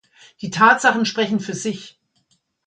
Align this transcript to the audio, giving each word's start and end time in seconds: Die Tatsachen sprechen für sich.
Die 0.41 0.49
Tatsachen 0.49 1.05
sprechen 1.05 1.39
für 1.39 1.53
sich. 1.53 1.99